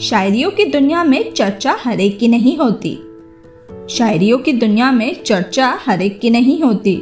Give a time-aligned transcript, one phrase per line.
[0.00, 2.98] शायरियों की दुनिया में चर्चा हर एक की नहीं होती।
[3.90, 6.94] शायरियों की दुनिया में चर्चा हर एक की नहीं होती।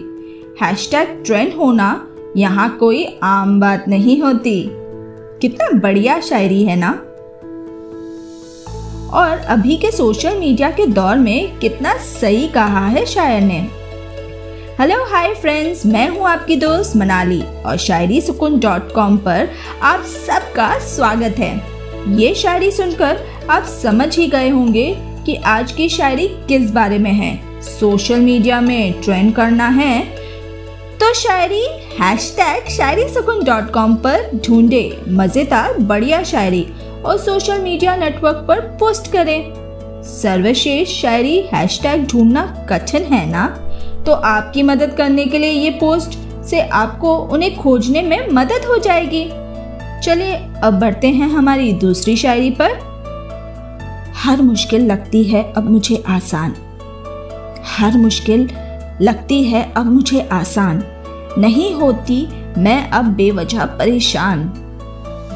[0.62, 4.68] हैशटैग ट्रेंड होना यहाँ कोई आम बात नहीं होती।
[5.40, 6.90] कितना बढ़िया शायरी है ना?
[9.18, 13.68] और अभी के सोशल मीडिया के दौर में कितना सही कहा है शायर ने।
[14.80, 19.48] हेलो हाय फ्रेंड्स मैं हूँ आपकी दोस्त मनाली और शायरी सुकून डॉट कॉम पर
[19.82, 21.71] आप सबका स्वागत है।
[22.03, 23.19] ये शायरी सुनकर
[23.50, 24.84] आप समझ ही गए होंगे
[25.27, 30.01] कि आज की शायरी किस बारे में है। सोशल मीडिया में ट्रेंड करना है
[30.98, 31.62] तो शायरी
[32.01, 36.66] हैश टैग शायरी सुकून डॉट कॉम पर ढूंढे। मज़ेदार, बढ़िया शायरी
[37.05, 39.53] और सोशल मीडिया नेटवर्क पर पोस्ट करें।
[40.05, 43.47] सर्वश्रेष्ठ शायरी हैश टैग ढूंढना कठिन है ना?
[44.06, 48.78] तो आपकी मदद करने के लिए ये पोस्ट से आपको उन्हें खोजने में मदद हो
[48.78, 49.25] जाएगी।
[50.02, 52.70] चलिए, अब बढ़ते हैं हमारी दूसरी शायरी पर।
[54.16, 56.55] हर मुश्किल लगती है, अब मुझे आसान।
[57.67, 58.50] हर मुश्किल
[59.00, 60.83] लगती है, अब मुझे आसान।
[61.39, 64.53] नहीं होती, मैं अब बेवजह परेशान।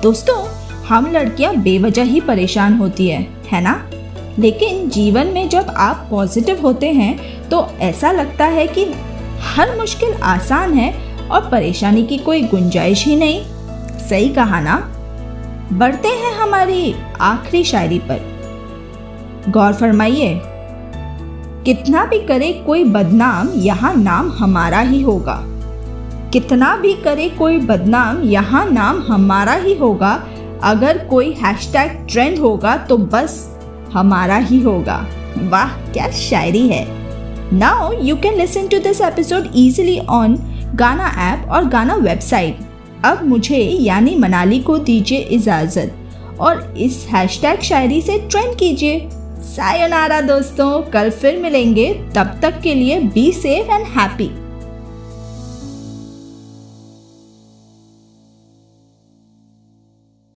[0.03, 0.48] दोस्तों,
[0.87, 3.91] हम लड़कियाँ बेवजह ही परेशान होती है है ना?
[4.39, 8.84] लेकिन जीवन में जब आप पॉजिटिव होते हैं तो ऐसा लगता है कि
[9.41, 10.94] हर मुश्किल आसान है
[11.28, 13.44] और परेशानी की कोई गुंजाइश ही नहीं।
[14.00, 14.77] सही कहा ना?
[15.72, 18.34] बढ़ते हैं हमारी आखिरी शायरी पर।
[19.48, 20.41] गौर फरमाइए,
[21.64, 25.38] कितना भी करे कोई बदनाम, यहाँ नाम हमारा ही होगा।
[26.33, 30.12] कितना भी करे कोई बदनाम, यहाँ नाम हमारा ही होगा।
[30.64, 33.34] अगर कोई हैशटैग ट्रेंड होगा तो बस
[33.92, 35.05] हमारा ही होगा।
[35.50, 36.84] वाह, क्या शायरी है।
[37.53, 40.36] Now you can listen to this episode easily on
[40.75, 42.58] Gaana app और गाना वेबसाइट
[43.05, 49.08] अब मुझे यानी मनाली को दीजिए इजाज़त और इस हैशटैग शायरी से ट्रेंड कीजिए।
[49.47, 54.30] सायोनारा दोस्तों, कल फिर मिलेंगे। तब तक के लिए बी सेफ़ एंड हैप्पी